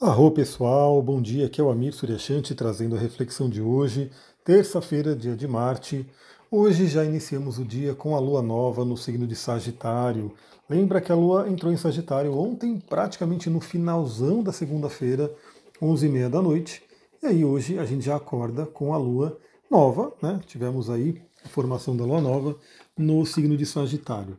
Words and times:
Arro 0.00 0.32
pessoal, 0.32 1.00
bom 1.00 1.22
dia, 1.22 1.46
aqui 1.46 1.60
é 1.60 1.64
o 1.64 1.70
Amir 1.70 1.94
Suryashanti 1.94 2.52
trazendo 2.52 2.96
a 2.96 2.98
reflexão 2.98 3.48
de 3.48 3.62
hoje, 3.62 4.10
terça-feira, 4.44 5.14
dia 5.14 5.36
de 5.36 5.46
Marte. 5.46 6.04
Hoje 6.50 6.88
já 6.88 7.04
iniciamos 7.04 7.60
o 7.60 7.64
dia 7.64 7.94
com 7.94 8.16
a 8.16 8.18
lua 8.18 8.42
nova 8.42 8.84
no 8.84 8.96
signo 8.96 9.24
de 9.24 9.36
Sagitário. 9.36 10.34
Lembra 10.68 11.00
que 11.00 11.12
a 11.12 11.14
lua 11.14 11.48
entrou 11.48 11.72
em 11.72 11.76
Sagitário 11.76 12.36
ontem, 12.36 12.80
praticamente 12.80 13.48
no 13.48 13.60
finalzão 13.60 14.42
da 14.42 14.50
segunda-feira, 14.50 15.32
11h30 15.80 16.28
da 16.28 16.42
noite. 16.42 16.82
E 17.22 17.26
aí 17.28 17.44
hoje 17.44 17.78
a 17.78 17.84
gente 17.84 18.04
já 18.04 18.16
acorda 18.16 18.66
com 18.66 18.92
a 18.92 18.98
lua 18.98 19.38
nova, 19.70 20.12
né? 20.20 20.40
Tivemos 20.44 20.90
aí 20.90 21.22
a 21.44 21.48
formação 21.48 21.96
da 21.96 22.04
lua 22.04 22.20
nova 22.20 22.56
no 22.98 23.24
signo 23.24 23.56
de 23.56 23.64
Sagitário. 23.64 24.36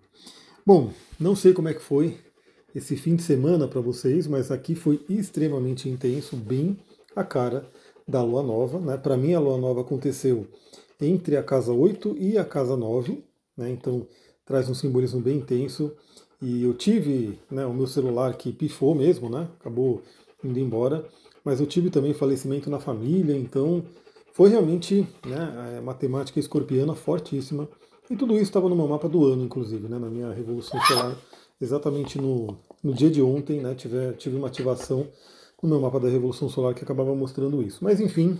Bom, 0.65 0.91
não 1.17 1.33
sei 1.33 1.53
como 1.53 1.69
é 1.69 1.73
que 1.73 1.81
foi 1.81 2.19
esse 2.75 2.97
fim 2.97 3.15
de 3.15 3.23
semana 3.23 3.69
para 3.69 3.79
vocês, 3.79 4.27
mas 4.27 4.51
aqui 4.51 4.75
foi 4.75 4.99
extremamente 5.07 5.87
intenso, 5.87 6.35
bem 6.35 6.77
a 7.15 7.23
cara 7.23 7.65
da 8.05 8.21
lua 8.21 8.43
nova. 8.43 8.79
Né? 8.79 8.97
Para 8.97 9.15
mim, 9.15 9.33
a 9.33 9.39
lua 9.39 9.57
nova 9.57 9.79
aconteceu 9.79 10.45
entre 10.99 11.37
a 11.37 11.43
casa 11.43 11.71
8 11.71 12.17
e 12.19 12.37
a 12.37 12.43
casa 12.43 12.75
9, 12.75 13.23
né? 13.57 13.71
então 13.71 14.05
traz 14.45 14.69
um 14.69 14.73
simbolismo 14.73 15.21
bem 15.21 15.37
intenso. 15.37 15.93
E 16.41 16.63
eu 16.63 16.73
tive 16.73 17.39
né, 17.49 17.65
o 17.65 17.73
meu 17.73 17.87
celular 17.87 18.35
que 18.35 18.51
pifou 18.51 18.93
mesmo, 18.93 19.29
né? 19.29 19.47
acabou 19.57 20.01
indo 20.43 20.59
embora, 20.59 21.07
mas 21.45 21.61
eu 21.61 21.65
tive 21.65 21.89
também 21.89 22.13
falecimento 22.13 22.69
na 22.69 22.79
família, 22.79 23.35
então 23.37 23.85
foi 24.33 24.49
realmente 24.49 25.07
né, 25.25 25.79
uma 25.81 25.93
temática 25.93 26.41
escorpiana 26.41 26.93
fortíssima. 26.93 27.69
E 28.09 28.17
tudo 28.17 28.33
isso 28.33 28.43
estava 28.43 28.67
no 28.67 28.75
meu 28.75 28.87
mapa 28.87 29.07
do 29.07 29.25
ano, 29.25 29.45
inclusive, 29.45 29.87
né, 29.87 29.97
na 29.97 30.09
minha 30.09 30.31
revolução 30.33 30.79
solar 30.81 31.17
exatamente 31.59 32.19
no, 32.19 32.57
no 32.83 32.93
dia 32.93 33.09
de 33.09 33.21
ontem, 33.21 33.61
né, 33.61 33.73
tive, 33.75 34.13
tive 34.13 34.35
uma 34.35 34.47
ativação 34.47 35.07
no 35.61 35.69
meu 35.69 35.79
mapa 35.79 35.99
da 35.99 36.09
Revolução 36.09 36.49
Solar 36.49 36.73
que 36.73 36.83
acabava 36.83 37.15
mostrando 37.15 37.61
isso. 37.61 37.83
Mas 37.83 37.99
enfim, 37.99 38.39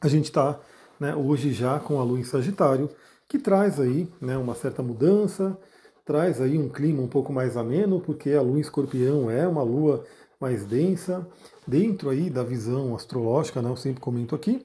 a 0.00 0.08
gente 0.08 0.26
está 0.26 0.60
né, 1.00 1.14
hoje 1.14 1.52
já 1.52 1.80
com 1.80 1.98
a 1.98 2.04
Lua 2.04 2.20
em 2.20 2.24
Sagitário, 2.24 2.88
que 3.28 3.38
traz 3.38 3.80
aí 3.80 4.08
né, 4.20 4.36
uma 4.36 4.54
certa 4.54 4.82
mudança, 4.82 5.58
traz 6.04 6.40
aí 6.40 6.58
um 6.58 6.68
clima 6.68 7.02
um 7.02 7.08
pouco 7.08 7.32
mais 7.32 7.56
ameno, 7.56 8.00
porque 8.00 8.30
a 8.32 8.42
Lua 8.42 8.58
em 8.58 8.60
Escorpião 8.60 9.30
é 9.30 9.46
uma 9.48 9.62
Lua 9.62 10.04
mais 10.40 10.64
densa, 10.64 11.26
dentro 11.66 12.10
aí 12.10 12.28
da 12.28 12.42
visão 12.42 12.94
astrológica, 12.94 13.62
né, 13.62 13.70
eu 13.70 13.76
sempre 13.76 14.00
comento 14.00 14.34
aqui, 14.34 14.64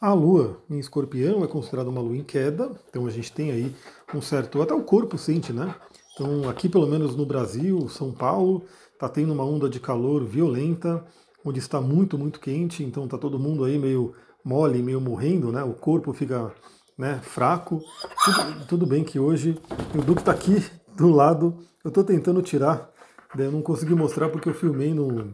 a 0.00 0.12
Lua 0.12 0.62
em 0.68 0.78
Escorpião 0.78 1.44
é 1.44 1.46
considerada 1.46 1.90
uma 1.90 2.00
Lua 2.00 2.16
em 2.16 2.24
queda, 2.24 2.70
então 2.88 3.06
a 3.06 3.10
gente 3.10 3.32
tem 3.32 3.50
aí 3.50 3.74
um 4.14 4.20
certo, 4.20 4.60
até 4.60 4.74
o 4.74 4.82
corpo 4.82 5.16
sente, 5.16 5.52
né, 5.52 5.74
então, 6.18 6.48
aqui 6.48 6.68
pelo 6.68 6.88
menos 6.88 7.14
no 7.14 7.24
Brasil, 7.24 7.88
São 7.88 8.10
Paulo, 8.10 8.64
está 8.92 9.08
tendo 9.08 9.32
uma 9.32 9.44
onda 9.44 9.68
de 9.68 9.78
calor 9.78 10.24
violenta, 10.24 11.04
onde 11.44 11.60
está 11.60 11.80
muito, 11.80 12.18
muito 12.18 12.40
quente, 12.40 12.82
então 12.82 13.04
está 13.04 13.16
todo 13.16 13.38
mundo 13.38 13.62
aí 13.62 13.78
meio 13.78 14.12
mole, 14.44 14.82
meio 14.82 15.00
morrendo, 15.00 15.52
né? 15.52 15.62
O 15.62 15.74
corpo 15.74 16.12
fica 16.12 16.52
né, 16.98 17.20
fraco. 17.22 17.80
Tudo, 18.24 18.66
tudo 18.66 18.86
bem 18.86 19.04
que 19.04 19.20
hoje 19.20 19.56
o 19.94 20.02
Duque 20.02 20.22
está 20.22 20.32
aqui 20.32 20.60
do 20.96 21.08
lado, 21.08 21.56
eu 21.84 21.90
estou 21.90 22.02
tentando 22.02 22.42
tirar, 22.42 22.90
né, 23.36 23.46
eu 23.46 23.52
não 23.52 23.62
consegui 23.62 23.94
mostrar 23.94 24.28
porque 24.28 24.48
eu 24.48 24.54
filmei 24.54 24.92
no, 24.92 25.32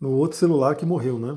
no 0.00 0.10
outro 0.10 0.38
celular 0.38 0.76
que 0.76 0.86
morreu, 0.86 1.18
né? 1.18 1.36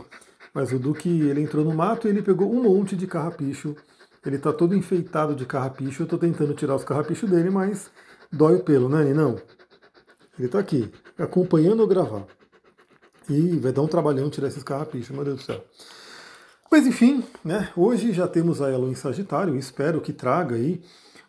Mas 0.54 0.72
o 0.72 0.78
Duque, 0.78 1.10
ele 1.10 1.42
entrou 1.42 1.66
no 1.66 1.74
mato 1.74 2.08
e 2.08 2.12
ele 2.12 2.22
pegou 2.22 2.54
um 2.54 2.62
monte 2.62 2.96
de 2.96 3.08
carrapicho, 3.08 3.76
ele 4.24 4.36
está 4.36 4.54
todo 4.54 4.76
enfeitado 4.76 5.36
de 5.36 5.48
carrapicho, 5.48 6.04
eu 6.04 6.06
estou 6.06 6.20
tentando 6.20 6.54
tirar 6.54 6.76
os 6.76 6.84
carrapichos 6.84 7.28
dele, 7.28 7.50
mas 7.50 7.90
dói 8.34 8.56
o 8.56 8.64
pelo, 8.64 8.90
né, 8.90 9.14
Não. 9.14 9.40
Ele 10.38 10.48
está 10.48 10.58
aqui, 10.58 10.92
acompanhando 11.18 11.84
eu 11.84 11.88
gravar. 11.88 12.26
E 13.30 13.58
vai 13.58 13.72
dar 13.72 13.84
um 13.84 13.88
trabalhão 13.88 14.30
tirar 14.30 14.48
esses 14.48 14.64
carrapichos, 14.64 15.12
meu 15.12 15.24
Deus 15.24 15.38
do 15.38 15.44
céu. 15.44 15.64
Mas 16.72 16.88
enfim, 16.88 17.24
né, 17.46 17.70
hoje 17.78 18.12
já 18.12 18.28
temos 18.28 18.60
a 18.60 18.76
lua 18.76 18.90
em 18.90 18.96
Sagitário, 18.96 19.56
espero 19.56 20.02
que 20.02 20.12
traga 20.12 20.56
aí 20.56 20.82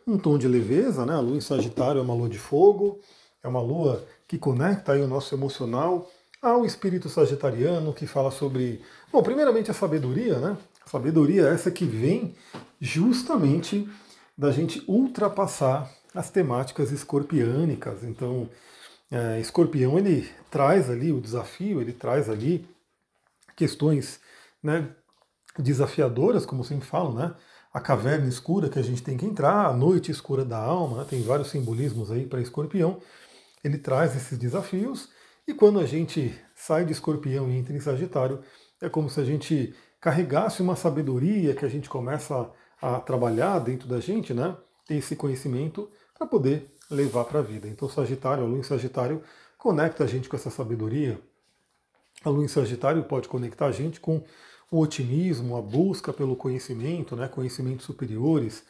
um 0.07 0.17
tom 0.17 0.39
de 0.39 0.49
leveza, 0.49 1.05
né? 1.05 1.15
A 1.15 1.21
lua 1.21 1.37
em 1.37 1.41
Sagitário 1.41 1.99
é 1.99 2.03
uma 2.03 2.15
lua 2.15 2.29
de 2.29 2.39
fogo, 2.39 2.99
é 3.43 3.49
uma 3.49 3.61
lua 3.61 4.05
que 4.27 4.39
conecta 4.39 4.93
aí 4.93 5.03
o 5.03 5.07
nosso 5.07 5.35
emocional 5.35 6.11
ao 6.41 6.65
espírito 6.65 7.09
sagitariano, 7.09 7.93
que 7.93 8.07
fala 8.07 8.31
sobre, 8.31 8.83
bom, 9.13 9.23
primeiramente 9.23 9.71
a 9.71 9.75
sabedoria, 9.75 10.39
né? 10.39 10.57
A 10.85 10.89
sabedoria 10.89 11.49
é 11.49 11.55
essa 11.55 11.71
que 11.71 11.85
vem 11.85 12.35
justamente 12.81 13.89
da 14.37 14.51
gente 14.51 14.83
ultrapassar 14.89 15.91
as 16.15 16.31
temáticas 16.31 16.93
escorpiânicas. 16.93 18.05
Então, 18.05 18.49
é, 19.11 19.41
escorpião 19.41 19.99
ele 19.99 20.31
traz 20.51 20.89
ali 20.89 21.13
o 21.13 21.21
desafio, 21.21 21.81
ele 21.81 21.93
traz 21.93 22.31
ali 22.31 22.67
questões 23.57 24.21
né, 24.63 24.89
desafiadoras, 25.59 26.47
como 26.47 26.65
sempre 26.65 26.87
falo, 26.87 27.13
né? 27.13 27.35
A 27.73 27.81
caverna 27.81 28.29
escura 28.29 28.69
que 28.69 28.79
a 28.79 28.83
gente 28.83 29.03
tem 29.03 29.17
que 29.17 29.27
entrar, 29.27 29.67
a 29.67 29.73
noite 29.73 30.11
escura 30.11 30.45
da 30.45 30.59
alma, 30.59 30.99
né, 30.99 31.07
tem 31.11 31.23
vários 31.23 31.51
simbolismos 31.51 32.11
aí 32.11 32.25
para 32.25 32.41
escorpião. 32.41 33.01
Ele 33.65 33.79
traz 33.79 34.15
esses 34.15 34.39
desafios, 34.39 35.09
e 35.47 35.53
quando 35.53 35.81
a 35.81 35.87
gente 35.87 36.33
sai 36.55 36.85
de 36.85 36.93
escorpião 36.93 37.51
e 37.51 37.57
entra 37.57 37.75
em 37.75 37.81
Sagitário, 37.81 38.41
é 38.81 38.89
como 38.89 39.11
se 39.11 39.21
a 39.21 39.25
gente 39.25 39.75
carregasse 40.01 40.63
uma 40.63 40.77
sabedoria 40.77 41.55
que 41.55 41.65
a 41.65 41.69
gente 41.69 41.89
começa 41.89 42.49
a, 42.81 42.97
a 42.97 43.01
trabalhar 43.01 43.59
dentro 43.59 43.89
da 43.89 43.99
gente, 43.99 44.33
né? 44.33 44.57
Esse 44.89 45.17
conhecimento 45.17 45.91
para 46.17 46.27
poder 46.27 46.71
levar 46.91 47.25
para 47.25 47.41
a 47.41 47.43
vida. 47.43 47.69
Então, 47.69 47.89
Sagitário, 47.89 48.45
a 48.45 48.47
Lua 48.47 48.59
em 48.59 48.63
Sagitário 48.63 49.23
conecta 49.59 50.05
a 50.05 50.07
gente 50.07 50.29
com 50.29 50.37
essa 50.37 50.51
sabedoria. 50.51 51.19
A 52.25 52.29
Lua 52.29 52.45
em 52.45 52.49
Sagitário 52.49 53.03
pode 53.05 53.29
conectar 53.29 53.67
a 53.67 53.73
gente 53.73 54.01
com 54.01 54.23
o 54.71 54.81
otimismo, 54.81 55.57
a 55.57 55.63
busca 55.63 56.13
pelo 56.13 56.37
conhecimento, 56.37 57.15
né, 57.15 57.29
conhecimentos 57.29 57.87
superiores. 57.87 58.65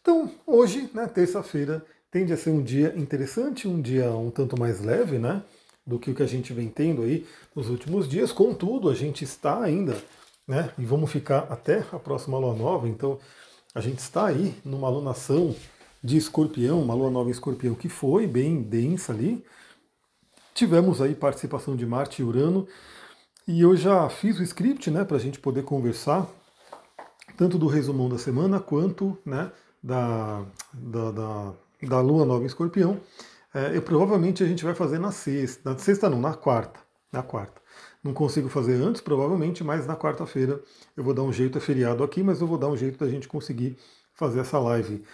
Então, 0.00 0.30
hoje, 0.46 0.90
né, 0.92 1.06
terça-feira, 1.06 1.84
tende 2.10 2.32
a 2.32 2.36
ser 2.36 2.50
um 2.50 2.62
dia 2.62 2.94
interessante, 2.96 3.68
um 3.68 3.80
dia 3.80 4.10
um 4.10 4.30
tanto 4.30 4.58
mais 4.58 4.80
leve, 4.80 5.18
né, 5.18 5.42
do 5.86 5.98
que 5.98 6.10
o 6.10 6.14
que 6.14 6.22
a 6.22 6.26
gente 6.26 6.52
vem 6.52 6.68
tendo 6.68 7.02
aí 7.02 7.26
nos 7.54 7.68
últimos 7.68 8.08
dias. 8.08 8.32
Contudo, 8.32 8.88
a 8.88 8.94
gente 8.94 9.24
está 9.24 9.60
ainda, 9.60 9.96
né, 10.46 10.70
e 10.78 10.84
vamos 10.84 11.10
ficar 11.10 11.46
até 11.50 11.78
a 11.92 11.98
próxima 11.98 12.38
lua 12.38 12.54
nova, 12.54 12.88
então 12.88 13.18
a 13.74 13.80
gente 13.80 13.98
está 13.98 14.26
aí 14.26 14.54
numa 14.64 14.88
alunação 14.88 15.54
de 16.08 16.16
escorpião, 16.16 16.80
uma 16.82 16.94
lua 16.94 17.10
nova 17.10 17.28
em 17.28 17.32
escorpião 17.32 17.74
que 17.74 17.88
foi 17.88 18.26
bem 18.26 18.62
densa 18.62 19.12
ali. 19.12 19.44
Tivemos 20.54 21.02
aí 21.02 21.14
participação 21.14 21.76
de 21.76 21.84
Marte 21.84 22.22
e 22.22 22.24
Urano. 22.24 22.66
E 23.46 23.60
eu 23.60 23.76
já 23.76 24.08
fiz 24.08 24.38
o 24.38 24.42
script 24.42 24.90
né, 24.90 25.04
para 25.04 25.18
a 25.18 25.20
gente 25.20 25.38
poder 25.38 25.64
conversar, 25.64 26.26
tanto 27.36 27.58
do 27.58 27.66
resumão 27.66 28.08
da 28.08 28.16
semana 28.16 28.58
quanto 28.58 29.18
né, 29.24 29.52
da, 29.82 30.44
da, 30.72 31.10
da, 31.10 31.52
da 31.82 32.00
lua 32.00 32.24
nova 32.24 32.42
em 32.42 32.46
escorpião. 32.46 32.98
É, 33.54 33.76
eu, 33.76 33.82
provavelmente 33.82 34.42
a 34.42 34.46
gente 34.46 34.64
vai 34.64 34.74
fazer 34.74 34.98
na 34.98 35.12
sexta. 35.12 35.70
Na 35.70 35.78
sexta 35.78 36.08
não, 36.08 36.20
na 36.20 36.32
quarta. 36.32 36.80
Na 37.12 37.22
quarta. 37.22 37.60
Não 38.02 38.14
consigo 38.14 38.48
fazer 38.48 38.74
antes, 38.82 39.02
provavelmente, 39.02 39.62
mas 39.62 39.86
na 39.86 39.96
quarta-feira 39.96 40.58
eu 40.96 41.04
vou 41.04 41.12
dar 41.12 41.22
um 41.22 41.32
jeito, 41.32 41.58
é 41.58 41.60
feriado 41.60 42.02
aqui, 42.02 42.22
mas 42.22 42.40
eu 42.40 42.46
vou 42.46 42.56
dar 42.56 42.68
um 42.68 42.76
jeito 42.76 42.98
da 42.98 43.10
gente 43.10 43.28
conseguir 43.28 43.76
fazer 44.14 44.40
essa 44.40 44.58
live. 44.58 45.04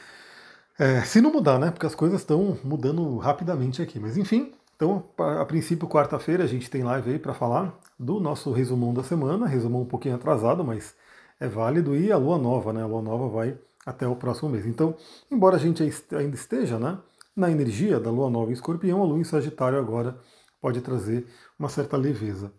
É, 0.78 1.02
se 1.02 1.20
não 1.20 1.32
mudar, 1.32 1.58
né? 1.58 1.70
Porque 1.70 1.86
as 1.86 1.94
coisas 1.94 2.20
estão 2.20 2.58
mudando 2.64 3.16
rapidamente 3.18 3.80
aqui. 3.80 4.00
Mas 4.00 4.16
enfim, 4.16 4.52
então, 4.76 5.04
a 5.18 5.44
princípio, 5.44 5.88
quarta-feira, 5.88 6.44
a 6.44 6.48
gente 6.48 6.68
tem 6.68 6.82
live 6.82 7.12
aí 7.12 7.18
para 7.18 7.32
falar 7.32 7.78
do 7.98 8.18
nosso 8.18 8.50
resumão 8.52 8.92
da 8.92 9.02
semana. 9.02 9.46
Resumão 9.46 9.82
um 9.82 9.86
pouquinho 9.86 10.16
atrasado, 10.16 10.64
mas 10.64 10.94
é 11.38 11.48
válido. 11.48 11.96
E 11.96 12.10
a 12.10 12.16
lua 12.16 12.38
nova, 12.38 12.72
né? 12.72 12.82
A 12.82 12.86
lua 12.86 13.02
nova 13.02 13.28
vai 13.28 13.56
até 13.86 14.06
o 14.06 14.16
próximo 14.16 14.50
mês. 14.50 14.66
Então, 14.66 14.96
embora 15.30 15.56
a 15.56 15.60
gente 15.60 15.82
ainda 16.12 16.34
esteja 16.34 16.78
né, 16.78 16.98
na 17.36 17.50
energia 17.50 18.00
da 18.00 18.10
lua 18.10 18.30
nova 18.30 18.50
em 18.50 18.54
escorpião, 18.54 19.02
a 19.02 19.04
lua 19.04 19.18
em 19.18 19.24
Sagitário 19.24 19.78
agora 19.78 20.18
pode 20.60 20.80
trazer 20.80 21.26
uma 21.58 21.68
certa 21.68 21.96
leveza. 21.96 22.50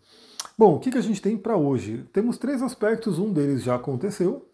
Bom, 0.57 0.75
o 0.75 0.79
que, 0.79 0.91
que 0.91 0.97
a 0.97 1.01
gente 1.01 1.21
tem 1.21 1.37
para 1.37 1.57
hoje? 1.57 2.07
Temos 2.13 2.37
três 2.37 2.61
aspectos, 2.61 3.19
um 3.19 3.33
deles 3.33 3.63
já 3.63 3.75
aconteceu, 3.75 4.47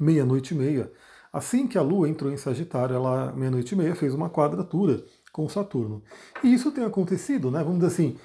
meia-noite 0.00 0.54
e 0.54 0.56
meia 0.56 0.90
Assim 1.32 1.66
que 1.66 1.78
a 1.78 1.82
Lua 1.82 2.08
entrou 2.08 2.30
em 2.30 2.36
Sagitário, 2.36 2.94
ela, 2.94 3.32
meia-noite 3.32 3.74
e 3.74 3.78
meia, 3.78 3.94
fez 3.94 4.12
uma 4.12 4.28
quadratura 4.28 5.02
com 5.32 5.48
Saturno. 5.48 6.02
E 6.44 6.52
isso 6.52 6.70
tem 6.70 6.84
acontecido, 6.84 7.50
né? 7.50 7.62
Vamos 7.64 7.80
dizer 7.80 7.92
assim, 7.92 8.16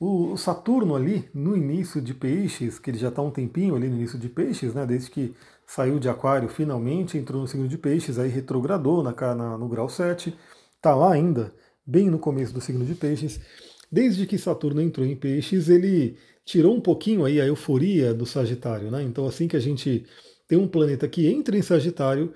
o 0.00 0.36
Saturno 0.36 0.96
ali, 0.96 1.28
no 1.34 1.56
início 1.56 2.00
de 2.00 2.14
Peixes, 2.14 2.78
que 2.78 2.90
ele 2.90 2.98
já 2.98 3.08
está 3.08 3.22
um 3.22 3.30
tempinho 3.30 3.76
ali 3.76 3.88
no 3.88 3.96
início 3.96 4.18
de 4.18 4.28
Peixes, 4.28 4.74
né? 4.74 4.86
Desde 4.86 5.10
que 5.10 5.34
saiu 5.66 5.98
de 5.98 6.08
Aquário, 6.08 6.48
finalmente 6.48 7.18
entrou 7.18 7.42
no 7.42 7.48
signo 7.48 7.68
de 7.68 7.78
Peixes, 7.78 8.18
aí 8.18 8.28
retrogradou 8.28 9.02
na, 9.02 9.12
na, 9.34 9.58
no 9.58 9.68
grau 9.68 9.88
7, 9.88 10.34
está 10.76 10.94
lá 10.94 11.12
ainda, 11.12 11.54
bem 11.86 12.10
no 12.10 12.18
começo 12.18 12.52
do 12.52 12.60
signo 12.60 12.84
de 12.84 12.94
Peixes. 12.94 13.40
Desde 13.90 14.26
que 14.26 14.38
Saturno 14.38 14.80
entrou 14.80 15.06
em 15.06 15.14
Peixes, 15.14 15.68
ele 15.68 16.16
tirou 16.44 16.74
um 16.74 16.80
pouquinho 16.80 17.24
aí 17.24 17.40
a 17.40 17.46
euforia 17.46 18.12
do 18.12 18.26
Sagitário, 18.26 18.90
né? 18.90 19.02
Então 19.02 19.26
assim 19.26 19.46
que 19.48 19.56
a 19.56 19.60
gente 19.60 20.04
tem 20.48 20.58
um 20.58 20.68
planeta 20.68 21.08
que 21.08 21.26
entra 21.28 21.56
em 21.56 21.62
Sagitário, 21.62 22.32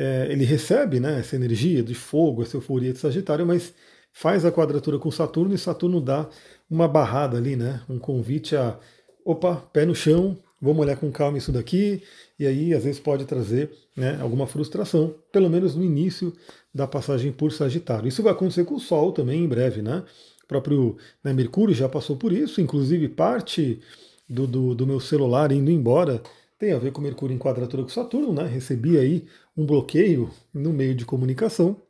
é, 0.00 0.28
ele 0.30 0.44
recebe 0.44 1.00
né, 1.00 1.18
essa 1.18 1.34
energia 1.34 1.82
de 1.82 1.92
fogo, 1.92 2.42
essa 2.42 2.56
euforia 2.56 2.92
de 2.92 3.00
Sagitário, 3.00 3.44
mas 3.44 3.74
faz 4.12 4.44
a 4.44 4.52
quadratura 4.52 4.96
com 4.96 5.10
Saturno 5.10 5.52
e 5.52 5.58
Saturno 5.58 6.00
dá 6.00 6.28
uma 6.70 6.86
barrada 6.86 7.36
ali, 7.36 7.56
né? 7.56 7.80
Um 7.88 7.98
convite 7.98 8.54
a, 8.54 8.78
opa, 9.24 9.56
pé 9.72 9.84
no 9.84 9.96
chão, 9.96 10.38
vamos 10.62 10.78
olhar 10.82 10.96
com 10.96 11.10
calma 11.10 11.36
isso 11.36 11.50
daqui, 11.50 12.00
e 12.38 12.46
aí 12.46 12.72
às 12.72 12.84
vezes 12.84 13.00
pode 13.00 13.24
trazer 13.24 13.72
né, 13.96 14.16
alguma 14.20 14.46
frustração, 14.46 15.16
pelo 15.32 15.50
menos 15.50 15.74
no 15.74 15.82
início 15.82 16.32
da 16.72 16.86
passagem 16.86 17.32
por 17.32 17.50
Sagitário. 17.50 18.06
Isso 18.06 18.22
vai 18.22 18.32
acontecer 18.32 18.64
com 18.64 18.76
o 18.76 18.80
Sol 18.80 19.10
também 19.10 19.42
em 19.42 19.48
breve, 19.48 19.82
né? 19.82 20.04
O 20.44 20.46
próprio 20.46 20.96
né, 21.24 21.32
Mercúrio 21.32 21.74
já 21.74 21.88
passou 21.88 22.16
por 22.16 22.32
isso, 22.32 22.60
inclusive 22.60 23.08
parte 23.08 23.80
do, 24.28 24.46
do, 24.46 24.74
do, 24.76 24.86
meu 24.86 25.00
celular 25.00 25.50
indo 25.50 25.72
embora 25.72 26.22
tem 26.58 26.72
a 26.72 26.78
ver 26.78 26.92
com 26.92 27.00
Mercúrio 27.00 27.34
em 27.34 27.38
quadratura 27.38 27.82
com 27.82 27.88
Saturno, 27.88 28.32
né? 28.32 28.46
Recebi 28.46 28.98
aí 28.98 29.26
um 29.56 29.64
bloqueio 29.64 30.30
no 30.52 30.72
meio 30.72 30.94
de 30.94 31.04
comunicação. 31.04 31.80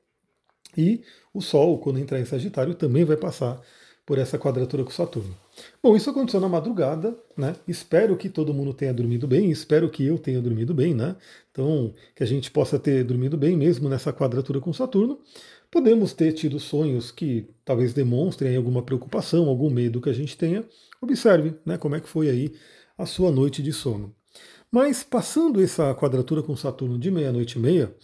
E 0.76 1.02
o 1.32 1.40
Sol, 1.40 1.78
quando 1.78 1.98
entrar 1.98 2.20
em 2.20 2.24
Sagitário, 2.24 2.74
também 2.74 3.04
vai 3.04 3.16
passar 3.16 3.60
por 4.04 4.18
essa 4.18 4.38
quadratura 4.38 4.84
com 4.84 4.90
Saturno. 4.90 5.36
Bom, 5.82 5.96
isso 5.96 6.08
aconteceu 6.08 6.40
na 6.40 6.48
madrugada, 6.48 7.18
né? 7.36 7.54
Espero 7.66 8.16
que 8.16 8.28
todo 8.28 8.54
mundo 8.54 8.72
tenha 8.72 8.92
dormido 8.92 9.26
bem, 9.26 9.50
espero 9.50 9.90
que 9.90 10.04
eu 10.04 10.18
tenha 10.18 10.40
dormido 10.40 10.72
bem, 10.72 10.94
né? 10.94 11.16
Então, 11.50 11.94
que 12.14 12.22
a 12.22 12.26
gente 12.26 12.50
possa 12.50 12.78
ter 12.78 13.04
dormido 13.04 13.36
bem 13.36 13.56
mesmo 13.56 13.88
nessa 13.88 14.12
quadratura 14.12 14.60
com 14.60 14.72
Saturno. 14.72 15.18
Podemos 15.70 16.14
ter 16.14 16.32
tido 16.32 16.58
sonhos 16.58 17.10
que 17.10 17.50
talvez 17.64 17.92
demonstrem 17.92 18.56
alguma 18.56 18.82
preocupação, 18.82 19.46
algum 19.46 19.68
medo 19.68 20.00
que 20.00 20.08
a 20.08 20.14
gente 20.14 20.36
tenha. 20.38 20.64
Observe, 21.02 21.54
né, 21.66 21.76
como 21.76 21.94
é 21.94 22.00
que 22.00 22.08
foi 22.08 22.30
aí 22.30 22.54
a 22.96 23.04
sua 23.04 23.30
noite 23.30 23.62
de 23.62 23.72
sono. 23.72 24.14
Mas 24.70 25.02
passando 25.02 25.62
essa 25.62 25.94
quadratura 25.94 26.42
com 26.42 26.56
Saturno 26.56 26.98
de 26.98 27.10
meia-noite 27.10 27.58
e 27.58 27.60
meia, 27.60 27.94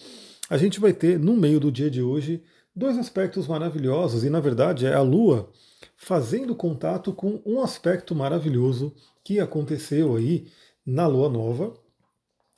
a 0.49 0.57
gente 0.57 0.81
vai 0.81 0.93
ter 0.93 1.19
no 1.19 1.37
meio 1.37 1.61
do 1.61 1.71
dia 1.71 1.91
de 1.91 2.03
hoje 2.03 2.43
dois 2.75 2.99
aspectos 2.99 3.47
maravilhosos 3.47 4.25
e 4.25 4.31
na 4.31 4.41
verdade 4.41 4.87
é 4.87 4.95
a 4.95 5.01
Lua 5.01 5.51
fazendo 5.97 6.55
contato 6.55 7.13
com 7.13 7.41
um 7.47 7.61
aspecto 7.61 8.15
maravilhoso 8.15 8.95
que 9.23 9.39
aconteceu 9.39 10.17
aí 10.17 10.47
na 10.85 11.07
Lua 11.07 11.29
Nova. 11.29 11.75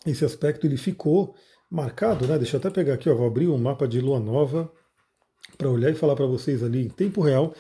Esse 0.07 0.25
aspecto 0.25 0.67
ele 0.67 0.77
ficou 0.77 1.35
marcado, 1.71 2.27
né? 2.27 2.39
Deixa 2.39 2.57
eu 2.57 2.61
até 2.61 2.71
pegar 2.71 2.95
aqui, 2.95 3.11
ó, 3.11 3.15
vou 3.15 3.27
abrir 3.27 3.49
um 3.49 3.59
mapa 3.59 3.87
de 3.87 4.01
Lua 4.01 4.21
Nova 4.21 4.71
para 5.59 5.71
olhar 5.71 5.91
e 5.91 5.95
falar 5.95 6.17
para 6.17 6.27
vocês 6.27 6.63
ali 6.63 6.85
em 6.85 6.89
tempo 6.89 7.21
real. 7.21 7.55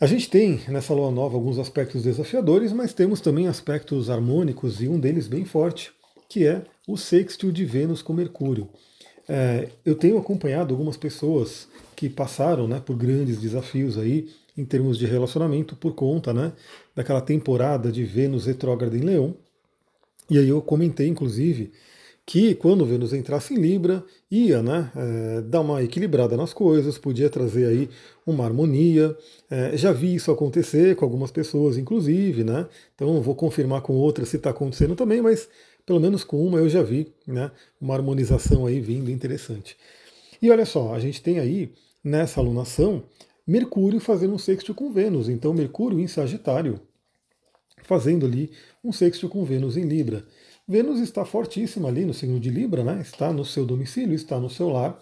A 0.00 0.06
gente 0.06 0.30
tem 0.30 0.60
nessa 0.68 0.94
lua 0.94 1.10
nova 1.10 1.34
alguns 1.34 1.58
aspectos 1.58 2.04
desafiadores, 2.04 2.72
mas 2.72 2.92
temos 2.92 3.20
também 3.20 3.48
aspectos 3.48 4.08
harmônicos 4.08 4.80
e 4.80 4.86
um 4.86 4.98
deles 4.98 5.26
bem 5.26 5.44
forte, 5.44 5.90
que 6.28 6.46
é 6.46 6.62
o 6.86 6.96
sextil 6.96 7.50
de 7.50 7.64
Vênus 7.64 8.00
com 8.00 8.12
Mercúrio. 8.12 8.68
É, 9.28 9.68
eu 9.84 9.96
tenho 9.96 10.16
acompanhado 10.16 10.72
algumas 10.72 10.96
pessoas 10.96 11.66
que 11.96 12.08
passaram 12.08 12.68
né, 12.68 12.80
por 12.80 12.96
grandes 12.96 13.40
desafios 13.40 13.98
aí 13.98 14.28
em 14.56 14.64
termos 14.64 14.96
de 14.98 15.04
relacionamento 15.04 15.74
por 15.74 15.94
conta 15.94 16.32
né, 16.32 16.52
daquela 16.94 17.20
temporada 17.20 17.90
de 17.90 18.04
Vênus 18.04 18.46
retrógrada 18.46 18.96
em 18.96 19.00
Leão. 19.00 19.34
E 20.30 20.38
aí 20.38 20.48
eu 20.48 20.62
comentei, 20.62 21.08
inclusive, 21.08 21.72
que 22.28 22.54
quando 22.54 22.84
Vênus 22.84 23.14
entrasse 23.14 23.54
em 23.54 23.56
Libra, 23.56 24.04
ia 24.30 24.62
né, 24.62 24.92
é, 24.94 25.40
dar 25.40 25.62
uma 25.62 25.82
equilibrada 25.82 26.36
nas 26.36 26.52
coisas, 26.52 26.98
podia 26.98 27.30
trazer 27.30 27.64
aí 27.64 27.88
uma 28.26 28.44
harmonia. 28.44 29.16
É, 29.50 29.74
já 29.78 29.92
vi 29.92 30.14
isso 30.14 30.30
acontecer 30.30 30.94
com 30.94 31.06
algumas 31.06 31.30
pessoas, 31.30 31.78
inclusive, 31.78 32.44
né? 32.44 32.66
Então 32.94 33.22
vou 33.22 33.34
confirmar 33.34 33.80
com 33.80 33.94
outras 33.94 34.28
se 34.28 34.36
está 34.36 34.50
acontecendo 34.50 34.94
também, 34.94 35.22
mas 35.22 35.48
pelo 35.86 35.98
menos 35.98 36.22
com 36.22 36.46
uma 36.46 36.58
eu 36.58 36.68
já 36.68 36.82
vi 36.82 37.10
né, 37.26 37.50
uma 37.80 37.94
harmonização 37.94 38.66
aí 38.66 38.78
vindo 38.78 39.10
interessante. 39.10 39.74
E 40.42 40.50
olha 40.50 40.66
só, 40.66 40.92
a 40.92 41.00
gente 41.00 41.22
tem 41.22 41.38
aí 41.38 41.72
nessa 42.04 42.40
alunação 42.40 43.04
Mercúrio 43.46 44.00
fazendo 44.00 44.34
um 44.34 44.38
sexto 44.38 44.74
com 44.74 44.92
Vênus. 44.92 45.30
Então, 45.30 45.54
Mercúrio 45.54 45.98
em 45.98 46.06
Sagitário, 46.06 46.78
fazendo 47.84 48.26
ali 48.26 48.50
um 48.84 48.92
sexto 48.92 49.30
com 49.30 49.42
Vênus 49.46 49.78
em 49.78 49.84
Libra. 49.84 50.26
Vênus 50.68 51.00
está 51.00 51.24
fortíssima 51.24 51.88
ali 51.88 52.04
no 52.04 52.12
signo 52.12 52.38
de 52.38 52.50
Libra, 52.50 52.84
né? 52.84 53.00
está 53.00 53.32
no 53.32 53.42
seu 53.42 53.64
domicílio, 53.64 54.14
está 54.14 54.38
no 54.38 54.50
seu 54.50 54.68
lar. 54.68 55.00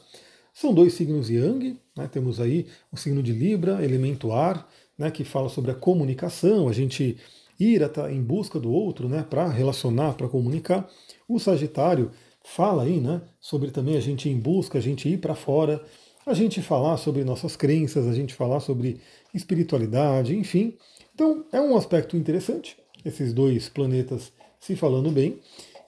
São 0.55 0.73
dois 0.73 0.95
signos 0.95 1.29
Yang, 1.29 1.77
né? 1.97 2.09
temos 2.11 2.41
aí 2.41 2.67
o 2.93 2.97
signo 2.97 3.21
de 3.21 3.33
Libra, 3.33 3.85
elemento 3.85 4.31
ar, 4.31 4.69
né? 4.97 5.11
que 5.11 5.25
fala 5.25 5.49
sobre 5.49 5.73
a 5.73 5.75
comunicação, 5.75 6.69
a 6.69 6.73
gente 6.73 7.17
ir 7.59 7.83
em 8.13 8.23
busca 8.23 8.61
do 8.61 8.71
outro 8.71 9.09
né? 9.09 9.27
para 9.29 9.49
relacionar, 9.49 10.15
para 10.15 10.29
comunicar. 10.29 10.89
O 11.29 11.41
Sagitário 11.41 12.13
fala 12.45 12.85
aí 12.85 13.01
né? 13.01 13.21
sobre 13.41 13.73
também 13.73 13.97
a 13.97 14.01
gente 14.01 14.29
ir 14.29 14.33
em 14.33 14.39
busca, 14.39 14.79
a 14.79 14.81
gente 14.81 15.09
ir 15.09 15.19
para 15.19 15.35
fora 15.35 15.85
a 16.25 16.35
gente 16.35 16.61
falar 16.61 16.97
sobre 16.97 17.23
nossas 17.23 17.55
crenças, 17.55 18.05
a 18.05 18.13
gente 18.13 18.35
falar 18.35 18.59
sobre 18.59 19.01
espiritualidade, 19.33 20.37
enfim. 20.37 20.77
Então 21.15 21.45
é 21.53 21.61
um 21.61 21.77
aspecto 21.77 22.17
interessante, 22.17 22.77
esses 23.05 23.33
dois 23.33 23.69
planetas 23.69 24.33
se 24.67 24.75
falando 24.75 25.11
bem. 25.11 25.39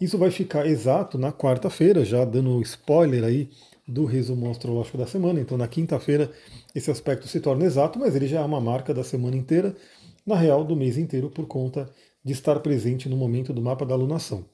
Isso 0.00 0.16
vai 0.16 0.30
ficar 0.30 0.64
exato 0.66 1.18
na 1.18 1.32
quarta-feira, 1.32 2.04
já 2.04 2.24
dando 2.24 2.62
spoiler 2.62 3.24
aí 3.24 3.50
do 3.86 4.04
resumo 4.04 4.48
astrológico 4.48 4.96
da 4.96 5.06
semana. 5.06 5.40
Então 5.40 5.58
na 5.58 5.66
quinta-feira 5.66 6.30
esse 6.74 6.88
aspecto 6.88 7.26
se 7.26 7.40
torna 7.40 7.64
exato, 7.64 7.98
mas 7.98 8.14
ele 8.14 8.28
já 8.28 8.40
é 8.40 8.44
uma 8.44 8.60
marca 8.60 8.94
da 8.94 9.02
semana 9.02 9.36
inteira, 9.36 9.74
na 10.24 10.36
real 10.36 10.62
do 10.62 10.76
mês 10.76 10.96
inteiro, 10.96 11.28
por 11.28 11.46
conta 11.46 11.90
de 12.22 12.32
estar 12.32 12.60
presente 12.60 13.08
no 13.08 13.16
momento 13.16 13.52
do 13.52 13.60
mapa 13.60 13.84
da 13.84 13.94
alunação. 13.94 14.44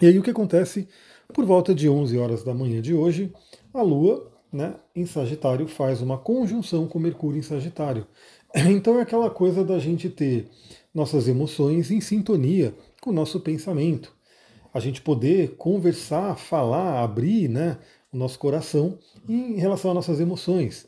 E 0.00 0.06
aí 0.06 0.18
o 0.18 0.22
que 0.22 0.30
acontece? 0.30 0.88
Por 1.34 1.44
volta 1.44 1.74
de 1.74 1.88
11 1.88 2.16
horas 2.16 2.42
da 2.42 2.54
manhã 2.54 2.80
de 2.80 2.94
hoje, 2.94 3.32
a 3.74 3.82
Lua 3.82 4.32
né, 4.50 4.74
em 4.94 5.04
Sagitário 5.04 5.66
faz 5.66 6.00
uma 6.00 6.16
conjunção 6.16 6.86
com 6.86 6.98
Mercúrio 6.98 7.38
em 7.38 7.42
Sagitário. 7.42 8.06
Então 8.70 8.98
é 8.98 9.02
aquela 9.02 9.28
coisa 9.28 9.62
da 9.62 9.78
gente 9.78 10.08
ter 10.08 10.48
nossas 10.94 11.28
emoções 11.28 11.90
em 11.90 12.00
sintonia 12.00 12.72
o 13.06 13.12
nosso 13.12 13.40
pensamento. 13.40 14.14
A 14.74 14.80
gente 14.80 15.00
poder 15.00 15.56
conversar, 15.56 16.36
falar, 16.36 17.02
abrir 17.02 17.48
né, 17.48 17.78
o 18.12 18.16
nosso 18.16 18.38
coração 18.38 18.98
em 19.28 19.56
relação 19.56 19.90
às 19.90 19.94
nossas 19.94 20.20
emoções. 20.20 20.86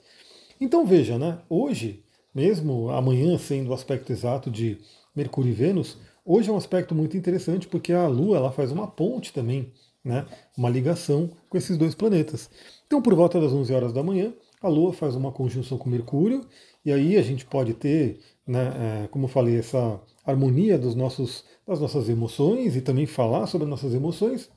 Então 0.60 0.84
veja, 0.84 1.18
né, 1.18 1.38
hoje, 1.48 2.02
mesmo 2.34 2.90
amanhã 2.90 3.38
sendo 3.38 3.70
o 3.70 3.74
aspecto 3.74 4.12
exato 4.12 4.50
de 4.50 4.78
Mercúrio 5.14 5.50
e 5.50 5.54
Vênus, 5.54 5.96
hoje 6.24 6.50
é 6.50 6.52
um 6.52 6.56
aspecto 6.56 6.94
muito 6.94 7.16
interessante 7.16 7.66
porque 7.66 7.92
a 7.92 8.06
Lua 8.06 8.36
ela 8.36 8.52
faz 8.52 8.72
uma 8.72 8.86
ponte 8.86 9.32
também, 9.32 9.72
né, 10.04 10.26
uma 10.56 10.68
ligação 10.68 11.30
com 11.48 11.56
esses 11.56 11.78
dois 11.78 11.94
planetas. 11.94 12.50
Então, 12.86 13.00
por 13.00 13.14
volta 13.14 13.40
das 13.40 13.52
11 13.52 13.72
horas 13.72 13.92
da 13.92 14.02
manhã, 14.02 14.32
a 14.60 14.68
Lua 14.68 14.92
faz 14.92 15.14
uma 15.14 15.30
conjunção 15.30 15.78
com 15.78 15.88
Mercúrio, 15.88 16.44
e 16.84 16.92
aí 16.92 17.16
a 17.16 17.22
gente 17.22 17.44
pode 17.46 17.74
ter, 17.74 18.18
né, 18.46 19.04
é, 19.04 19.08
como 19.08 19.26
eu 19.26 19.28
falei, 19.28 19.58
essa 19.58 20.00
harmonia 20.32 20.78
dos 20.78 20.94
nossos, 20.94 21.44
das 21.66 21.80
nossas 21.80 22.08
emoções 22.08 22.76
e 22.76 22.80
também 22.80 23.06
falar 23.06 23.46
sobre 23.46 23.66
nossas 23.66 23.94
emoções. 23.94 24.50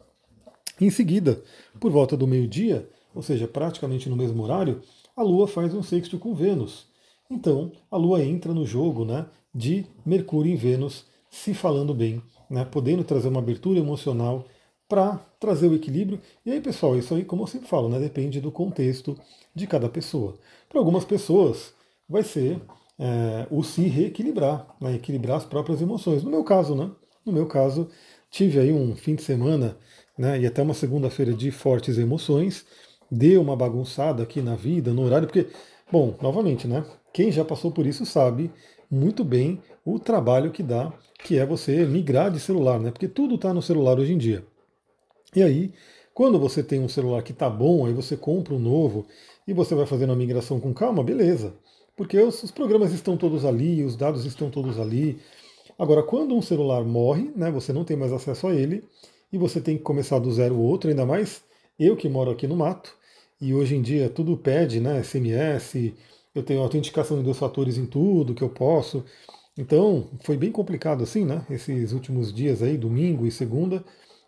Em 0.80 0.90
seguida, 0.90 1.42
por 1.80 1.92
volta 1.92 2.18
do 2.18 2.28
meio-dia, 2.28 2.90
ou 3.13 3.22
seja, 3.22 3.48
praticamente 3.48 4.10
no 4.10 4.16
mesmo 4.16 4.44
horário, 4.44 4.82
a 5.16 5.22
Lua 5.22 5.48
faz 5.48 5.74
um 5.74 5.84
sexto 5.84 6.18
com 6.18 6.34
Vênus. 6.34 6.88
Então, 7.30 7.72
a 7.90 7.98
Lua 7.98 8.24
entra 8.24 8.54
no 8.54 8.66
jogo 8.66 9.06
né, 9.06 9.25
de 9.54 9.86
Mercúrio 10.06 10.51
em 10.51 10.56
Vênus, 10.56 11.06
se 11.30 11.54
falando 11.54 11.94
bem, 11.94 12.22
né, 12.50 12.66
podendo 12.66 13.04
trazer 13.04 13.30
uma 13.30 13.40
abertura 13.40 13.80
emocional 13.80 14.46
para 14.88 15.18
trazer 15.40 15.68
o 15.68 15.75
equilíbrio. 15.75 16.20
E 16.46 16.51
aí, 16.51 16.60
pessoal, 16.60 16.98
isso 16.98 17.16
aí, 17.16 17.24
como 17.24 17.44
eu 17.44 17.48
sempre 17.48 17.70
falo, 17.70 17.88
né, 17.88 18.00
depende 18.00 18.42
do 18.42 18.51
contexto 18.51 19.18
de 19.56 19.66
cada 19.68 19.88
pessoa. 19.88 20.38
Para 20.68 20.80
algumas 20.80 21.06
pessoas, 21.06 21.74
vai 22.10 22.24
ser 22.24 22.60
é, 23.01 23.48
o 23.50 23.63
se 23.63 23.81
reequilibrar, 23.88 24.75
né, 24.79 24.93
equilibrar 24.93 25.38
as 25.38 25.46
próprias 25.46 25.81
emoções. 25.81 26.24
No 26.24 26.29
meu 26.29 26.43
caso, 26.43 26.75
né? 26.75 26.91
No 27.25 27.34
meu 27.34 27.48
caso, 27.48 27.89
tive 28.29 28.60
aí 28.60 28.72
um 28.72 28.96
fim 28.96 29.15
de 29.15 29.24
semana 29.24 29.75
né, 30.15 30.39
e 30.39 30.46
até 30.46 30.62
uma 30.62 30.75
segunda-feira 30.75 31.34
de 31.34 31.50
fortes 31.50 31.98
emoções. 31.98 32.63
Deu 33.10 33.41
uma 33.41 33.55
bagunçada 33.55 34.22
aqui 34.22 34.39
na 34.39 34.55
vida, 34.55 34.93
no 34.93 35.03
horário, 35.03 35.27
porque, 35.27 35.48
bom, 35.91 36.15
novamente, 36.22 36.67
né? 36.67 36.86
Quem 37.12 37.31
já 37.31 37.43
passou 37.43 37.72
por 37.72 37.88
isso 37.88 38.05
sabe 38.05 38.51
muito 38.89 39.24
bem 39.24 39.60
o 39.84 39.98
trabalho 39.98 40.51
que 40.51 40.62
dá, 40.62 40.93
que 41.24 41.39
é 41.39 41.46
você 41.46 41.86
migrar 41.86 42.29
de 42.29 42.39
celular, 42.39 42.79
né? 42.79 42.91
Porque 42.91 43.08
tudo 43.08 43.36
está 43.36 43.51
no 43.51 43.62
celular 43.63 44.00
hoje 44.00 44.13
em 44.13 44.17
dia. 44.17 44.46
E 45.36 45.41
aí, 45.41 45.74
quando 46.13 46.39
você 46.39 46.62
tem 46.62 46.79
um 46.79 46.88
celular 46.88 47.24
que 47.24 47.31
está 47.31 47.50
bom, 47.50 47.86
aí 47.86 47.93
você 47.93 48.15
compra 48.15 48.53
um 48.53 48.60
novo 48.60 49.08
e 49.48 49.53
você 49.53 49.74
vai 49.74 49.88
fazendo 49.88 50.13
a 50.13 50.15
migração 50.15 50.60
com 50.60 50.74
calma, 50.74 51.03
beleza. 51.03 51.55
Porque 51.96 52.18
os, 52.20 52.44
os, 52.44 52.52
programas 52.52 52.94
estão 52.94 53.18
todos 53.18 53.46
ali, 53.46 53.84
os 53.84 53.96
dados 53.96 54.26
estão 54.26 54.50
todos 54.50 54.80
ali. 54.80 55.20
Agora, 55.78 56.04
quando 56.04 56.36
um 56.36 56.42
celular 56.42 56.84
morre, 56.84 57.32
né, 57.36 57.52
você 57.52 57.74
não 57.74 57.84
tem 57.84 57.98
mais 57.98 58.12
acesso 58.14 58.48
a 58.48 58.56
ele 58.56 58.84
e 59.32 59.38
você 59.38 59.62
tem 59.62 59.78
que 59.78 59.84
começar 59.84 60.20
do 60.20 60.32
zero 60.32 60.58
outro, 60.58 60.90
ainda 60.90 61.06
mais 61.06 61.44
eu 61.80 61.96
que 61.96 62.10
moro 62.10 62.32
aqui 62.32 62.48
no 62.48 62.56
mato, 62.56 62.96
e 63.40 63.54
hoje 63.54 63.76
em 63.76 63.82
dia 63.82 64.10
tudo 64.10 64.38
pede, 64.38 64.80
né, 64.80 65.02
SMS, 65.04 65.94
eu 66.36 66.44
tenho 66.44 66.62
autenticação 66.62 67.18
de 67.18 67.24
dois 67.24 67.38
fatores 67.38 67.78
em 67.78 67.86
tudo 67.86 68.36
que 68.36 68.44
eu 68.44 68.50
posso. 68.50 69.04
Então, 69.58 70.10
foi 70.24 70.38
bem 70.38 70.52
complicado 70.52 71.04
assim, 71.04 71.26
né, 71.26 71.46
esses 71.50 71.92
últimos 71.92 72.34
dias 72.34 72.62
aí, 72.62 72.78
domingo 72.78 73.26
e 73.26 73.32
segunda, 73.32 73.84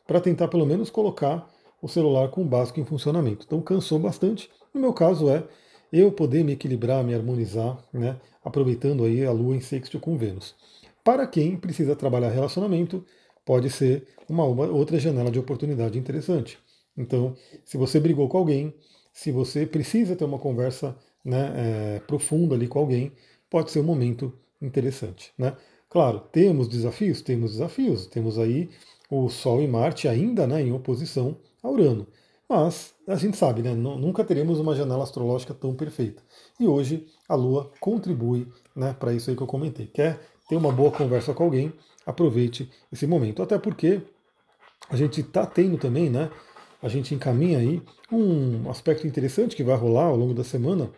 para 0.05 0.19
tentar 0.19 0.47
pelo 0.47 0.65
menos 0.65 0.89
colocar 0.89 1.49
o 1.81 1.87
celular 1.87 2.29
com 2.29 2.41
o 2.41 2.45
básico 2.45 2.79
em 2.79 2.85
funcionamento. 2.85 3.45
Então 3.45 3.61
cansou 3.61 3.99
bastante. 3.99 4.49
No 4.73 4.79
meu 4.79 4.93
caso 4.93 5.29
é, 5.29 5.43
eu 5.93 6.11
poder 6.11 6.43
me 6.43 6.53
equilibrar, 6.53 7.03
me 7.03 7.13
harmonizar, 7.13 7.77
né? 7.93 8.19
aproveitando 8.43 9.05
aí 9.05 9.23
a 9.23 9.31
Lua 9.31 9.55
em 9.55 9.61
sexto 9.61 9.99
com 9.99 10.17
Vênus. 10.17 10.55
Para 11.03 11.27
quem 11.27 11.55
precisa 11.55 11.95
trabalhar 11.95 12.29
relacionamento, 12.29 13.05
pode 13.45 13.69
ser 13.69 14.07
uma, 14.27 14.43
outra 14.43 14.97
janela 14.97 15.29
de 15.29 15.37
oportunidade 15.37 15.99
interessante. 15.99 16.57
Então, 16.97 17.35
se 17.63 17.77
você 17.77 17.99
brigou 17.99 18.27
com 18.27 18.37
alguém, 18.39 18.73
se 19.11 19.31
você 19.31 19.65
precisa 19.67 20.15
ter 20.15 20.25
uma 20.25 20.39
conversa 20.39 20.97
né, 21.23 21.53
é, 21.55 21.99
profunda 21.99 22.55
ali 22.55 22.67
com 22.67 22.79
alguém, 22.79 23.11
pode 23.49 23.69
ser 23.69 23.79
um 23.79 23.83
momento 23.83 24.33
interessante. 24.59 25.31
Né? 25.37 25.55
Claro, 25.89 26.19
temos 26.31 26.67
desafios? 26.67 27.21
Temos 27.21 27.51
desafios. 27.51 28.07
Temos 28.07 28.39
aí 28.39 28.69
o 29.11 29.29
Sol 29.29 29.61
e 29.61 29.67
Marte 29.67 30.07
ainda 30.07 30.47
né, 30.47 30.61
em 30.61 30.71
oposição 30.71 31.37
a 31.61 31.69
Urano. 31.69 32.07
Mas 32.49 32.93
a 33.07 33.15
gente 33.15 33.37
sabe, 33.37 33.61
né, 33.61 33.73
nunca 33.73 34.23
teremos 34.23 34.59
uma 34.59 34.75
janela 34.75 35.03
astrológica 35.03 35.53
tão 35.53 35.73
perfeita. 35.73 36.21
E 36.59 36.67
hoje 36.67 37.07
a 37.27 37.35
Lua 37.35 37.71
contribui 37.79 38.47
né, 38.75 38.93
para 38.97 39.13
isso 39.13 39.29
aí 39.29 39.35
que 39.35 39.41
eu 39.41 39.47
comentei. 39.47 39.87
Quer 39.87 40.19
ter 40.47 40.55
uma 40.55 40.71
boa 40.71 40.91
conversa 40.91 41.33
com 41.33 41.43
alguém? 41.43 41.73
Aproveite 42.05 42.69
esse 42.91 43.07
momento. 43.07 43.41
Até 43.41 43.57
porque 43.57 44.01
a 44.89 44.95
gente 44.95 45.21
está 45.21 45.45
tendo 45.45 45.77
também, 45.77 46.09
né? 46.09 46.29
A 46.81 46.89
gente 46.89 47.15
encaminha 47.15 47.59
aí 47.59 47.81
um 48.11 48.69
aspecto 48.69 49.07
interessante 49.07 49.55
que 49.55 49.63
vai 49.63 49.77
rolar 49.77 50.05
ao 50.05 50.17
longo 50.17 50.33
da 50.33 50.43
semana, 50.43 50.91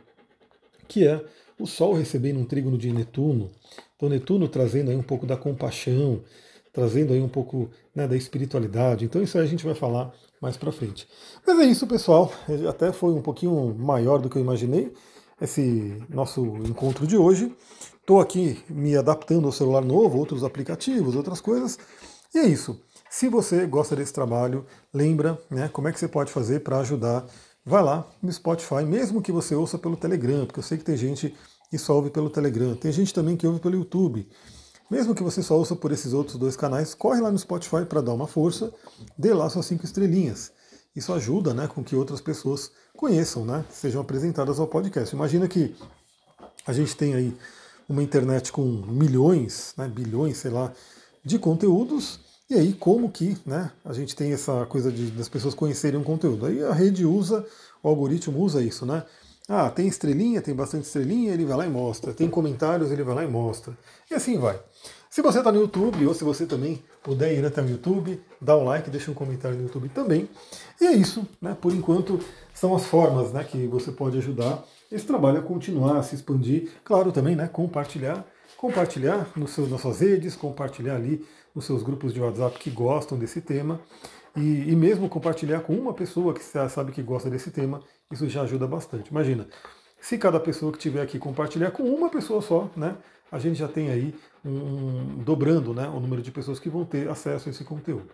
que 0.88 1.08
é 1.08 1.24
o 1.60 1.68
Sol 1.68 1.94
recebendo 1.94 2.40
um 2.40 2.46
trígono 2.46 2.78
de 2.78 2.92
Netuno. 2.92 3.52
Então 3.96 4.10
Netuno 4.10 4.48
trazendo 4.48 4.90
aí 4.90 4.98
um 4.98 5.04
pouco 5.04 5.25
da 5.25 5.38
compaixão, 5.38 6.22
trazendo 6.74 7.14
aí 7.14 7.22
um 7.22 7.30
pouco 7.30 7.70
né, 7.94 8.08
da 8.08 8.18
espiritualidade. 8.18 9.06
Então 9.06 9.22
isso 9.22 9.38
aí 9.38 9.44
a 9.44 9.48
gente 9.48 9.64
vai 9.64 9.75
falar 9.75 10.14
mais 10.42 10.58
para 10.58 10.72
frente. 10.72 11.08
Mas 11.46 11.60
é 11.60 11.65
isso, 11.65 11.88
pessoal. 11.88 12.32
Até 12.70 12.92
foi 12.92 13.13
um 13.13 13.22
pouquinho 13.22 13.75
maior 13.77 14.20
do 14.20 14.30
que 14.30 14.38
eu 14.38 14.42
imaginei 14.42 14.94
esse 15.42 16.01
nosso 16.10 16.42
encontro 16.65 17.06
de 17.06 17.18
hoje. 17.18 17.56
Estou 18.00 18.20
aqui 18.20 18.63
me 18.70 18.96
adaptando 18.96 19.46
ao 19.46 19.51
celular 19.51 19.84
novo, 19.84 20.18
outros 20.18 20.44
aplicativos, 20.44 21.15
outras 21.15 21.42
coisas. 21.42 21.77
E 22.34 22.39
é 22.39 22.46
isso. 22.46 22.80
Se 23.10 23.30
você 23.30 23.65
gosta 23.65 23.96
desse 23.96 24.13
trabalho, 24.13 24.65
lembra 24.94 25.39
né, 25.50 25.70
como 25.70 25.88
é 25.88 25.92
que 25.92 26.00
você 26.00 26.08
pode 26.08 26.32
fazer 26.32 26.60
para 26.62 26.80
ajudar. 26.80 27.25
Vai 27.65 27.82
lá 27.82 28.06
no 28.22 28.32
Spotify, 28.32 28.84
mesmo 28.84 29.22
que 29.22 29.32
você 29.32 29.56
ouça 29.56 29.77
pelo 29.77 29.98
Telegram, 29.98 30.46
porque 30.46 30.60
eu 30.60 30.63
sei 30.63 30.77
que 30.77 30.84
tem 30.84 30.98
gente 30.98 31.34
que 31.70 31.77
só 31.77 31.96
ouve 31.96 32.10
pelo 32.10 32.30
Telegram, 32.30 32.75
tem 32.75 32.92
gente 32.92 33.13
também 33.13 33.36
que 33.36 33.48
ouve 33.48 33.60
pelo 33.60 33.75
YouTube. 33.75 34.27
Mesmo 34.89 35.15
que 35.15 35.24
você 35.24 35.42
só 35.42 35.58
ouça 35.58 35.75
por 35.75 35.92
esses 35.92 36.13
outros 36.13 36.38
dois 36.38 36.56
canais, 36.56 36.94
corre 36.94 37.20
lá 37.20 37.32
no 37.32 37.39
Spotify 37.39 37.86
para 37.88 38.01
dar 38.01 38.13
uma 38.13 38.27
força, 38.27 38.72
dê 39.18 39.34
lá 39.34 39.50
suas 39.50 39.65
cinco 39.65 39.84
estrelinhas. 39.84 40.51
Isso 40.96 41.12
ajuda 41.12 41.54
né, 41.54 41.68
com 41.68 41.84
que 41.84 41.96
outras 41.96 42.22
pessoas 42.22 42.72
conheçam, 42.96 43.44
né, 43.44 43.65
sejam 43.70 44.01
apresentadas 44.01 44.60
ao 44.60 44.68
podcast. 44.68 45.13
Imagina 45.13 45.48
que 45.48 45.75
a 46.65 46.72
gente 46.72 46.96
tem 46.96 47.13
aí 47.15 47.36
uma 47.89 48.01
internet 48.01 48.51
com 48.51 48.63
milhões, 48.63 49.74
né, 49.77 49.88
bilhões, 49.88 50.38
sei 50.38 50.51
lá, 50.51 50.72
de 51.24 51.38
conteúdos, 51.39 52.20
e 52.50 52.54
aí 52.54 52.74
como 52.74 53.12
que 53.12 53.38
né, 53.46 53.72
a 53.84 53.92
gente 53.92 54.15
tem 54.15 54.32
essa 54.32 54.65
coisa 54.68 54.92
de, 54.92 55.12
das 55.12 55.27
pessoas 55.27 55.56
conhecerem 55.56 56.00
um 56.00 56.04
conteúdo? 56.04 56.46
Aí 56.46 56.63
a 56.63 56.74
rede 56.74 57.06
usa, 57.06 57.46
o 57.82 57.89
algoritmo 57.89 58.39
usa 58.39 58.63
isso, 58.63 58.86
né? 58.86 59.04
Ah, 59.48 59.70
tem 59.70 59.88
estrelinha, 59.88 60.42
tem 60.42 60.56
bastante 60.56 60.86
estrelinha, 60.86 61.32
ele 61.32 61.46
vai 61.46 61.58
lá 61.58 61.66
e 61.68 61.70
mostra. 61.70 62.14
Tem 62.14 62.28
comentários, 62.28 62.92
ele 62.92 63.04
vai 63.04 63.16
lá 63.16 63.24
e 63.24 63.28
mostra. 63.28 63.78
E 64.10 64.14
assim 64.16 64.40
vai. 64.40 64.60
Se 65.08 65.22
você 65.22 65.38
está 65.38 65.52
no 65.52 65.62
YouTube, 65.62 66.06
ou 66.08 66.14
se 66.14 66.24
você 66.24 66.46
também 66.46 66.84
puder 67.04 67.34
ir 67.38 67.46
até 67.46 67.62
o 67.62 67.70
YouTube, 67.70 68.20
dá 68.42 68.58
um 68.58 68.66
like, 68.66 68.90
deixa 68.90 69.12
um 69.12 69.14
comentário 69.14 69.56
no 69.56 69.64
YouTube 69.64 69.88
também. 69.90 70.28
E 70.82 70.86
é 70.86 70.94
isso, 70.94 71.25
né? 71.40 71.56
Por 71.60 71.74
enquanto, 71.74 72.20
são 72.54 72.75
as 72.75 72.86
formas 72.86 73.32
né, 73.32 73.44
que 73.44 73.68
você 73.68 73.92
pode 73.92 74.18
ajudar 74.18 74.66
esse 74.92 75.06
trabalho 75.06 75.40
a 75.40 75.42
continuar, 75.42 75.98
a 75.98 76.04
se 76.04 76.16
expandir. 76.16 76.70
Claro, 76.84 77.12
também, 77.12 77.36
né? 77.36 77.48
Compartilhar. 77.48 78.25
Compartilhar 78.58 79.30
nos 79.36 79.52
seus, 79.52 79.70
nas 79.70 79.82
suas 79.82 80.00
redes, 80.00 80.36
compartilhar 80.36 80.96
ali 80.96 81.25
nos 81.54 81.66
seus 81.66 81.84
grupos 81.84 82.14
de 82.14 82.20
WhatsApp 82.20 82.58
que 82.60 82.70
gostam 82.70 83.18
desse 83.18 83.42
tema. 83.42 83.80
E, 84.36 84.70
e 84.70 84.75
mesmo 84.75 85.08
compartilhar 85.08 85.62
com 85.62 85.74
uma 85.74 85.94
pessoa 85.94 86.34
que 86.34 86.44
sabe 86.44 86.92
que 86.92 87.01
gosta 87.01 87.30
desse 87.30 87.51
tema, 87.51 87.82
isso 88.12 88.27
já 88.27 88.42
ajuda 88.42 88.68
bastante. 88.68 89.10
Imagina, 89.10 89.48
se 90.00 90.18
cada 90.18 90.39
pessoa 90.39 90.72
que 90.72 90.77
tiver 90.77 91.01
aqui 91.01 91.18
compartilhar 91.18 91.72
com 91.72 91.84
uma 91.84 92.10
pessoa 92.10 92.42
só, 92.42 92.70
né, 92.75 92.96
a 93.32 93.39
gente 93.39 93.58
já 93.58 93.68
tem 93.68 93.89
aí 93.89 94.13
um, 94.44 94.50
um, 94.50 95.24
dobrando 95.24 95.74
né, 95.74 95.88
o 95.88 96.00
número 96.00 96.22
de 96.22 96.32
pessoas 96.32 96.60
que 96.60 96.70
vão 96.70 96.86
ter 96.86 97.10
acesso 97.10 97.50
a 97.50 97.51
esse 97.51 97.63
conteúdo. 97.63 98.10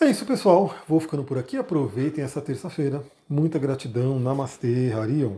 É 0.00 0.06
isso, 0.06 0.24
pessoal. 0.24 0.74
Vou 0.88 0.98
ficando 0.98 1.22
por 1.22 1.36
aqui. 1.36 1.58
Aproveitem 1.58 2.24
essa 2.24 2.40
terça-feira. 2.40 3.04
Muita 3.28 3.58
gratidão. 3.58 4.18
Namastê, 4.18 4.90
Harion. 4.90 5.36